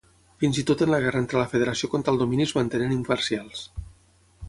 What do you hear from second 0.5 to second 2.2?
i tot en la guerra entre la Federació contra el